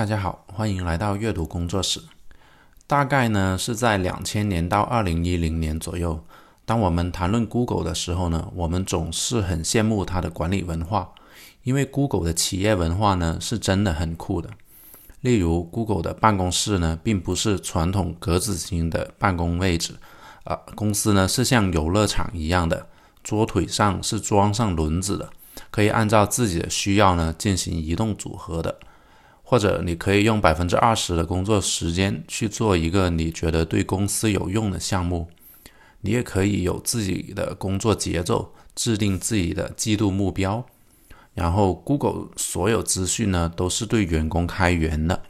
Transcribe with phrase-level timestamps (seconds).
[0.00, 2.00] 大家好，欢迎来到阅读工作室。
[2.86, 6.24] 大概呢是在两千年到二零一零年左右，
[6.64, 11.12] 当我们谈论 Google 的时候呢，我们总是很羡慕它的管理文化，
[11.64, 14.48] 因为 Google 的企业文化呢是真的很酷的。
[15.20, 19.96] 例如，Google 的办公室呢，并不是传统格子型的办公位置，
[20.44, 22.86] 啊，公司呢是像游乐场一样的，
[23.22, 25.28] 桌腿上是装上轮子的，
[25.70, 28.78] 可以按照自己的需要呢进行移动组合的。
[29.50, 35.28] 或者你可以用百分之二十的工作时间去做一个你觉得对公司有用的项目，
[36.02, 40.64] 你也可以有自己的工作节奏，制定自己的季度目标。
[41.34, 45.20] 然后，Google 所有资讯呢都是对员工开源的，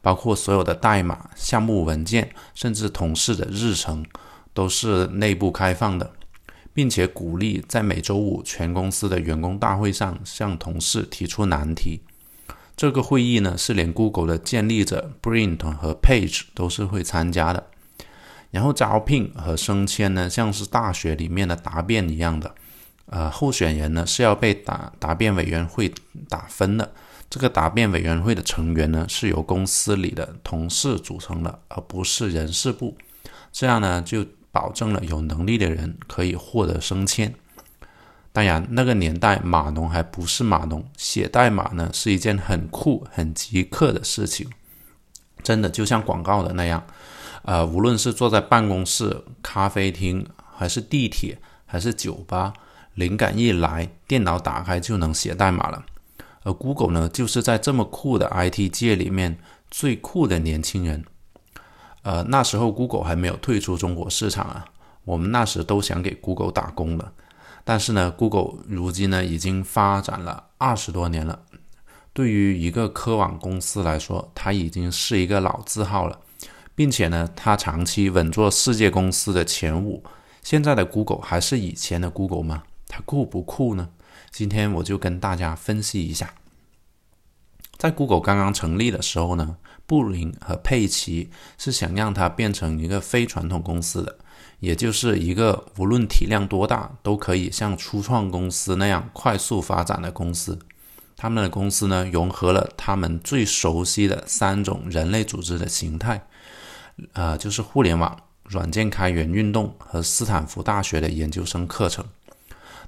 [0.00, 4.06] 包括所有的代码、项目文件，甚至同事的日程
[4.52, 6.12] 都是内部开放的，
[6.72, 12.02] 并且鼓励在每周五全公司的员工大会上向同事提出难题。
[12.76, 17.68] 这个会议呢，是连 Google 的建立者 Brint 和 Page 都是会参加的。
[18.50, 22.54] 然后招聘和升迁呢，像是大学里面的答辩一样的，
[23.06, 25.92] 呃，候选人呢是要被答答辩委员会
[26.28, 26.92] 打分的。
[27.30, 32.96] 这个答辩委员会的成员呢，是由公司里的同事组成的，而不是人事部。
[33.50, 37.34] 这样呢，就保证了有能力的人可以获得升迁。
[38.34, 44.50] 当然，那个年代码农还不是码农，写代码呢是一件很酷、很极客的事情。
[45.44, 46.84] 真的就像广告的那样，
[47.42, 52.52] 呃，无论是坐在办公室、咖啡厅，还是地铁，还是酒吧，
[52.94, 55.84] 灵感一来，电脑打开就能写代码了。
[56.42, 59.38] 而 Google 呢，就是在这么酷的 IT 界里面
[59.70, 61.04] 最酷的年轻人。
[62.02, 64.64] 呃，那时候 Google 还没有退出中国市场啊，
[65.04, 67.12] 我们那时都想给 Google 打工了。
[67.64, 71.40] 但是呢，Google 如今呢已经发展了二十多年了。
[72.12, 76.20] 对于一个科网公司来说，它已经是一个老字号了，
[76.74, 80.04] 并且呢，它长期稳坐世界公司的前五。
[80.42, 82.64] 现在的 Google 还是以前的 Google 吗？
[82.86, 83.88] 它酷不酷呢？
[84.30, 86.34] 今天我就跟大家分析一下。
[87.78, 89.56] 在 Google 刚刚成立的时候呢，
[89.86, 94.18] 布林和佩奇是想让它变成一个非传统公司的。
[94.60, 100.58] 也就是一个无论体量多大都可以像初创公司那样快速发展的公司。
[101.16, 106.26] 他们的公司呢，融合了他们最熟悉的三种人类组织的形态，
[107.12, 112.04] 呃，就是互联网、软件开源运动和斯坦福大学的研究生课程。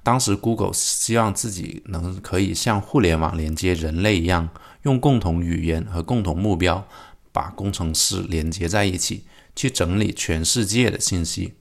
[0.02, 4.48] 当时，Google 希望自己能可以像互联网连接人类一样，
[4.82, 6.86] 用共同语言和共同目标，
[7.32, 9.24] 把工程师连接在一起，
[9.56, 11.54] 去整理全世界的信息。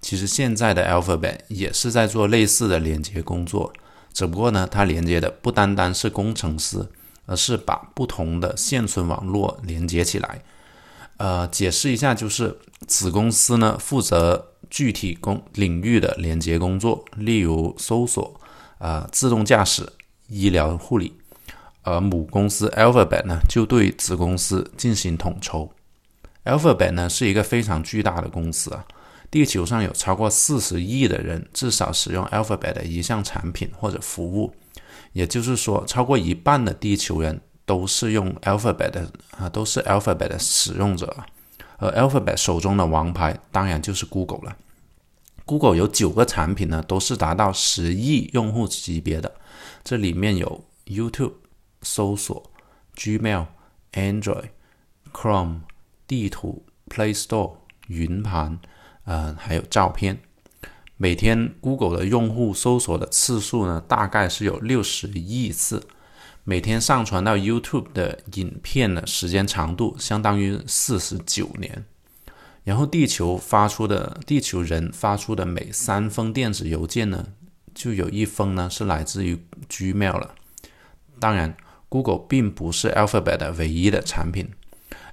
[0.00, 3.72] 其实现在的 Alphabet 也是在做类似的连接工作，
[4.12, 6.88] 只不过呢，它连接的不单单是工程师，
[7.26, 10.42] 而是把不同的现存网络连接起来。
[11.18, 18.40] 呃，解释一下，就是子公司呢负责具体工领域的连接工作，例如搜索、
[18.78, 19.86] 啊自动驾驶、
[20.28, 21.12] 医疗护理，
[21.82, 25.70] 而母公司 Alphabet 呢就对子公司进行统筹。
[26.44, 28.84] Alphabet 呢是一个非常巨大的公司啊。
[29.30, 34.52] 地球上有超过四十亿的人至少使用 Alphabet 的一项产品或者服务，
[35.12, 41.16] 也就是说，超过一半的地球人都是用 Alphabet 的啊，都是 Alphabet 的使用者。
[41.78, 44.56] 而 Alphabet 手中的王牌当然就是 Google 了。
[45.44, 49.32] Google 有九个产品呢，都是达到十亿用户级别的，
[49.82, 51.34] 这里面有 YouTube、
[51.82, 52.50] 搜索、
[52.96, 53.46] Gmail、
[53.92, 54.50] Android、
[55.12, 55.60] Chrome、
[56.10, 58.58] 地图、Play Store、云盘。
[59.04, 60.20] 呃，还有照片。
[60.96, 65.86] 每天 Google 的用户搜索的次数呢，大概是有六十亿次。
[66.42, 71.84] 每天上传到 YouTube 的影片的时间长度相当于四十九年。
[72.64, 77.28] 然后地球发出的地球人发出的每三封电子邮件呢，
[77.72, 79.38] 就有一封呢是来自于
[79.68, 80.34] Gmail 了。
[81.20, 81.56] 当然
[81.88, 84.50] ，Google 并不是 Alphabet 的唯一的产品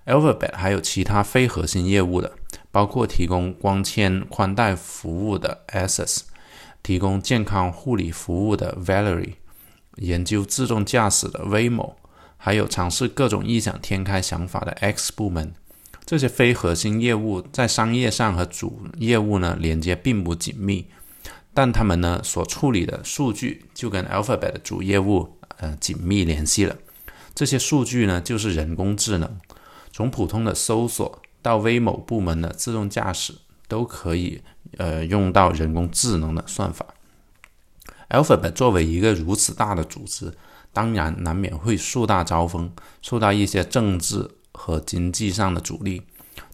[0.08, 2.34] ，Alphabet 还有其他非核心业务的。
[2.70, 6.20] 包括提供光纤宽带服务的 Access，
[6.84, 9.34] 提供健康护理服务的 Valerie，
[9.96, 11.94] 研究自动驾驶的 Waymo，
[12.36, 15.56] 还有尝试各种异想天开想法的 X 部门。
[16.06, 20.86] 这些非核心业务在商业上和主业务呢连接并不紧密，
[21.56, 26.76] 但他们呢所处理的数据就跟 Alphabet 的主业务呃紧密联系了。
[27.34, 29.40] 这些数据呢就是人工智能，
[29.98, 31.20] 从普通的搜索。
[31.40, 33.34] 到微某部门的自动驾驶
[33.70, 34.42] 都可以，
[34.78, 36.86] 呃，用到人工智能的算法。
[38.10, 40.34] Alphabet 作为一个如此大的组织，
[40.74, 42.70] 当然难免会树大招风，
[43.02, 46.02] 受到一些政治和经济上的阻力。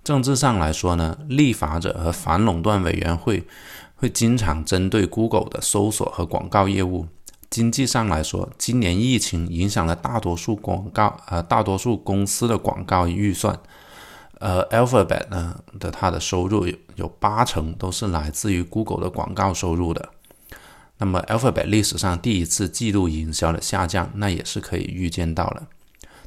[0.03, 3.47] 政治上来说呢，立法者和反垄断委员会
[3.95, 7.07] 会经常针对 Google 的搜索和广告业务。
[7.53, 13.59] 经济上来说，今年疫情影响了大多数广告，呃，大多数公司的广告预算。
[14.39, 20.09] 呃，Alphabet 呢的它的收入有有八成都是来自于 Google 的广告收入的。
[20.97, 25.67] 那么，Alphabet 历史上第一次季度营销的下降，那也是可以预见到了。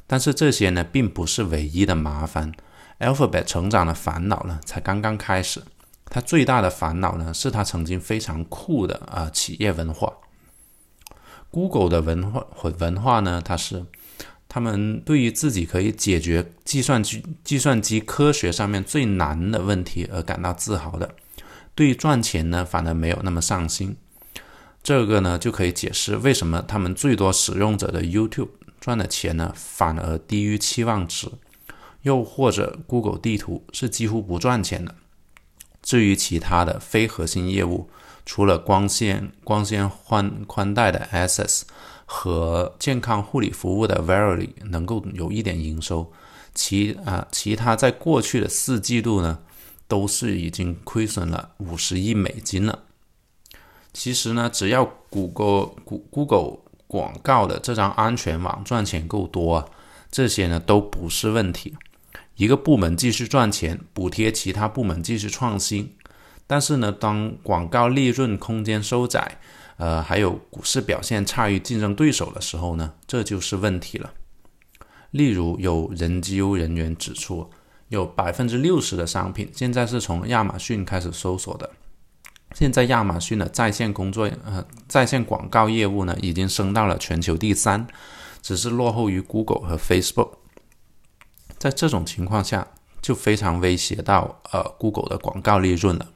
[0.07, 2.53] 但是这些呢，并不是唯一的麻烦。
[2.99, 5.61] Alphabet 成长的烦恼呢，才刚刚开始。
[6.05, 10.13] 它最大的烦恼呢，是它曾经非常酷的啊企业文化。
[11.57, 12.45] Google 的文化
[12.77, 13.83] 文化呢，它是
[14.47, 21.15] 他们对于自己可以解决计算机计算机科学上面最难的问题而感到自豪的。
[21.73, 23.97] 对于赚钱呢，反而没有那么上心。
[24.83, 28.49] 这个呢，就可以解释为什么他们最多使用者的 YouTube
[28.79, 31.27] 赚的钱呢，反而低于期望值。
[32.03, 34.93] 又或者，Google 地图是几乎不赚钱的。
[35.87, 37.89] 至于其他的非核心业务，
[38.25, 41.61] 除了光纤光纤宽宽带的 Access
[42.05, 46.11] 和健康护理服务的 Verily 能够有一点营收，
[46.53, 49.39] 其啊其他在过去的四季度呢，
[49.87, 52.83] 都是已经亏损了五十亿美金了。
[53.93, 59.65] 其实呢，只要谷歌谷 Google 广告的这张安全网赚钱够多啊，
[60.11, 61.77] 这些呢都不是问题。
[62.37, 65.93] 一个部门继续赚钱，补贴其他部门继续创新。
[66.45, 69.39] 但是呢，当广告利润空间收窄，
[69.77, 74.13] 呃，还有股市表现差于竞争对手的时候呢，这就是问题了。
[75.11, 77.49] 例如，有人机人员指出，
[77.89, 81.69] 有百分之六十的商品现在是从亚马逊开始搜索的。
[82.53, 87.87] 现在亚马逊的在线工作，呃，在线广告业务呢，已经升到了全球第三，
[88.41, 90.33] 只是落后于 Google 和 Facebook。
[91.57, 92.67] 在这种情况下，
[93.01, 96.07] 就非常威胁到呃 Google 的广告利润了。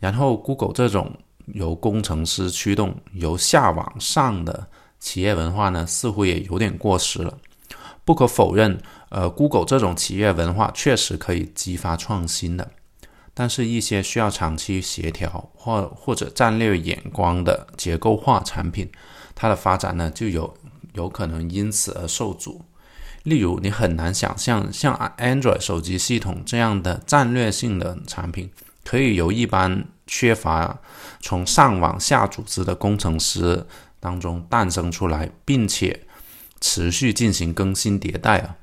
[0.00, 1.16] 然后，Google 这种
[1.46, 4.66] 由工程师驱动、由下往上的
[4.98, 7.38] 企业文化呢，似乎也有点过时了。
[8.04, 8.78] 不可否认，
[9.08, 12.70] 呃，Google 这种企业文化确实可以激发创新的，
[13.32, 18.90] 但是，一些需要长期协调或或者战略眼光的结构化产品，
[19.34, 20.54] 它的发展呢，就有
[20.92, 22.60] 有可能因此而受阻。
[23.24, 28.50] 例如，你很难想象像 Android 手机系统这样的战略性的产品，
[28.84, 30.78] 可以由一般缺乏
[31.20, 33.66] 从上往下组织的工程师
[33.98, 36.02] 当中诞生出来，并且
[36.60, 38.56] 持续进行更新迭代啊。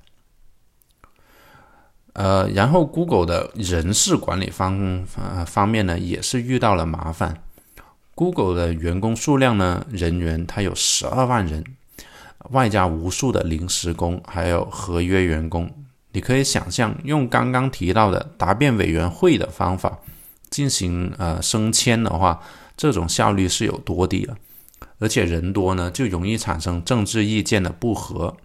[2.14, 7.42] 呃，然后 Google 的人事管理方呃方面呢，也是遇到了麻烦。
[8.14, 11.64] Google 的员工数量呢，人员它有十二万人，
[12.50, 15.70] 外加无数的临时工，还有合约员工。
[16.12, 20.00] 你可以想象，用刚刚提到的答辩委员会的方法。
[20.50, 22.42] 进行呃升迁的话，
[22.76, 24.36] 这种效率是有多低了？
[25.00, 28.36] 而且人多呢，就容易产生政治意见的不合。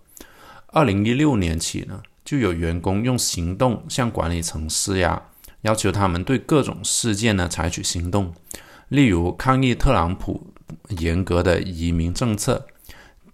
[0.69, 5.21] 二零一六年起呢，就有员工用行动向管理层施压，
[5.63, 8.33] 要求他们对各种事件呢采取行动，
[8.89, 10.55] 例如抗议特朗普
[11.01, 12.69] 严格的移民政策，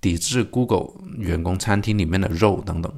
[0.03, 2.93] 抵制 Google 员工餐厅里面的肉等等。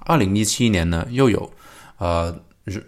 [0.00, 1.52] 二零一七年呢，又有
[1.98, 2.40] 呃。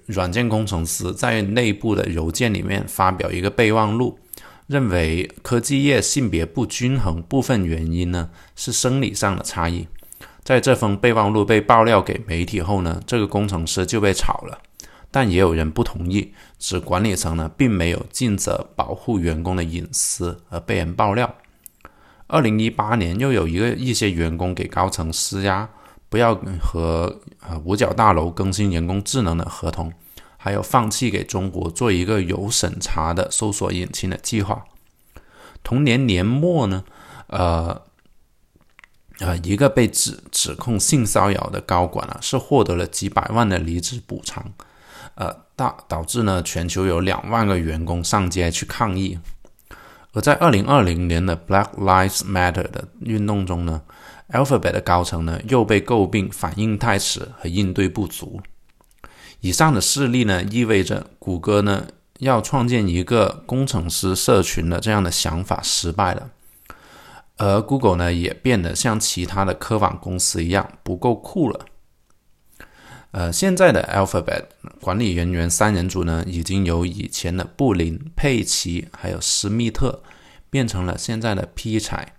[0.04, 4.18] 软件工程师在内部的邮件里面发表一个备忘录，
[4.66, 9.88] 认为科技业性别不均衡部分原因呢是生理上的差异。
[10.44, 14.60] 在这封备忘录被爆料给媒体后呢，这个工程师就被炒了。
[15.10, 21.34] 但也有人不同意，指管理层呢并没有尽责保护员工的隐私而被人爆料。
[22.30, 25.68] 二零一八年又有一个一些员工给高层施压。
[26.08, 29.92] 不要和呃五角大楼更新人工智能的合同，
[30.36, 34.64] 还有放弃给中国做一个有审查的搜索引擎的计划。
[35.62, 36.82] 同年年末呢，
[37.28, 37.82] 呃，
[39.20, 44.52] 呃，一个被指指控性骚扰的高管啊，是获得了几百万的离职补偿，
[45.14, 49.16] 呃，大导致呢全球有两万个员工上街去抗议。
[50.12, 53.82] 而在二零二零年的 Black Lives Matter 的运动中呢。
[54.32, 58.40] Alphabet 的高层呢，又被诟病反应太迟和应对不足。
[59.40, 61.88] 以上的事例呢，意味着谷歌呢
[62.20, 66.30] 要创建一个工程师社群的这样的想法失败了，
[67.38, 71.66] 而 Google 呢也变得像其他的科网公司一样不够酷了。
[73.12, 74.44] 呃，现在的 Alphabet
[74.80, 80.02] 管理人员三人组呢，已经由以前的布林、佩奇还有施密特，
[80.48, 82.14] 变成了现在的 P 柴。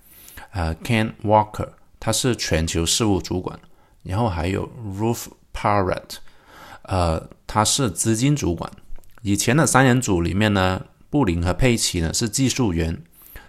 [0.51, 1.69] 呃，Ken Walker，
[1.99, 3.57] 他是全球事务主管。
[4.03, 6.15] 然后还有 Ruth Parrott，
[6.81, 8.69] 呃，他是资金主管。
[9.21, 13.01] 以前的三人组里面呢，布林和佩奇呢是技术员，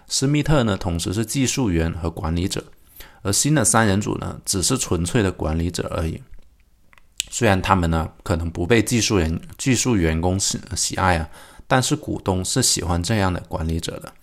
[0.07, 2.63] 施密特呢同时是技术员和管理者，
[3.23, 6.21] 而新的三人组呢只是纯粹的管理者而已。
[7.33, 11.27] 虽然他们呢可能不被技术人、技术员工喜喜爱啊，
[11.65, 14.13] 但是股东是喜欢这样的管理者的。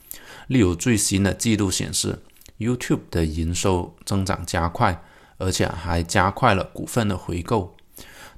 [0.47, 2.17] 例如最新的季度显示
[2.59, 5.03] ，YouTube 的营收增长加快。
[5.43, 7.75] 而且还加快了股份的回购，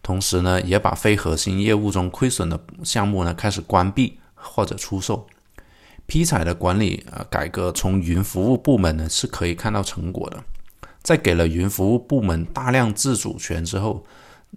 [0.05, 5.27] 同时呢，也把非核心业务中亏损的项目呢开始关闭或者出售。
[6.07, 10.45] P 彩的管理呃改革从云服务部门呢是可以看到成果的，
[11.03, 14.07] 在给了云服务部门大量自主权之后，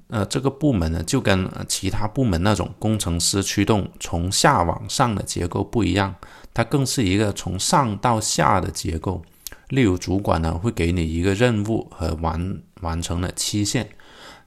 [0.07, 6.13] 呃，这个部门呢就跟其他部门那种工程师驱动从下往上的结构不一样，
[6.53, 9.23] 它更是一个从上到下的结构。
[9.69, 13.89] 例如，主管呢会给你一个任务和完完成的期限，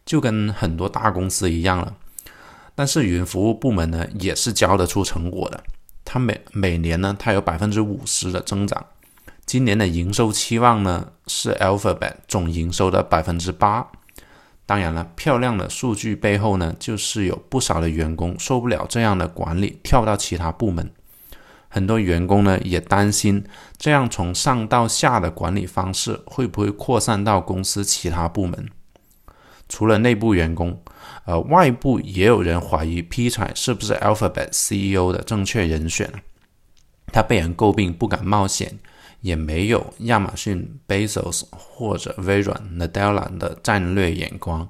[0.06, 1.92] 就跟很多大公司一样了。
[2.76, 5.64] 但是云服务部门呢也是交得出成果的，
[6.04, 8.86] 它每每年呢它有百分之五十的增长。
[9.44, 13.88] 今年的营收期望呢是 Alphabet 总营收的百分之八。
[14.68, 20.92] 当然了，漂亮的数据背后呢，就是有不少的员工受不了这样的管理，跳到其他部门。
[21.70, 23.42] 很多员工呢也担心，
[23.78, 28.68] 这样从上到下的管理方式会不会扩散到公司其他部门？
[29.70, 30.82] 除了内部员工，
[31.24, 36.12] 呃，外部也有人怀疑 P 彩是不是 Alphabet CEO 的正确人选。
[37.10, 38.78] 他被人诟病不敢冒险，
[39.20, 44.68] 也没有亚马逊 Bezos 或者微软 Nadella 的战略眼光。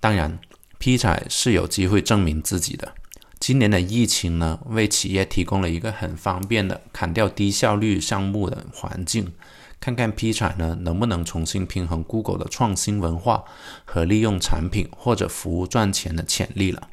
[0.00, 0.38] 当然
[0.78, 2.94] ，P 彩是有机会证明自己的。
[3.38, 9.32] 今年的疫情呢，为企业提供了一个很方便的砍掉低效率项目的环境。
[9.78, 13.44] 看看 P 彩呢，能不能重新平衡 Google 的创新文化
[13.84, 16.88] 和利用产品或者服务赚钱的潜力了。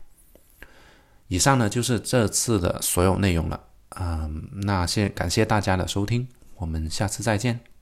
[1.30, 3.62] 以上呢就是这次的所有内容了。
[4.00, 6.28] 嗯，那先感谢大家的收听，
[6.64, 7.73] 我们下次再见。